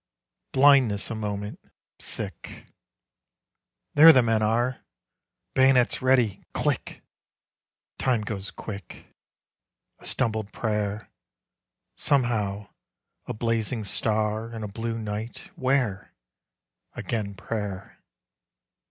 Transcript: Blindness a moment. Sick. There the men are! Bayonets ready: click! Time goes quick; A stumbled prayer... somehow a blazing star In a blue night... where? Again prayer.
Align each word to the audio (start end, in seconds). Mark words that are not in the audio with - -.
Blindness 0.51 1.11
a 1.11 1.13
moment. 1.13 1.59
Sick. 1.99 2.65
There 3.93 4.11
the 4.11 4.23
men 4.23 4.41
are! 4.41 4.79
Bayonets 5.53 6.01
ready: 6.01 6.43
click! 6.55 7.03
Time 7.99 8.21
goes 8.21 8.49
quick; 8.49 9.05
A 9.99 10.07
stumbled 10.07 10.51
prayer... 10.51 11.11
somehow 11.97 12.69
a 13.27 13.33
blazing 13.35 13.83
star 13.83 14.51
In 14.51 14.63
a 14.63 14.67
blue 14.67 14.97
night... 14.97 15.51
where? 15.55 16.15
Again 16.95 17.35
prayer. 17.35 17.99